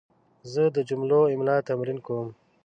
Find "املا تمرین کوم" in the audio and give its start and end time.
1.33-2.27